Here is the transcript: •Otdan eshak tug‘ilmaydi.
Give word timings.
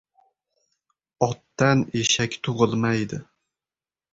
•Otdan 1.27 1.83
eshak 2.01 2.39
tug‘ilmaydi. 2.49 3.21